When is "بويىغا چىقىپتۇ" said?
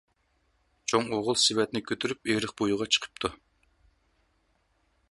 2.63-3.35